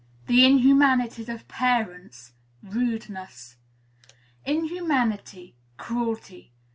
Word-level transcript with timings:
The 0.25 0.43
Inhumanities 0.43 1.29
of 1.29 1.47
Parents 1.47 2.33
Rudeness. 2.63 3.57
/# 4.01 4.45
"Inhumanity 4.53 5.53
Cruelty. 5.77 6.51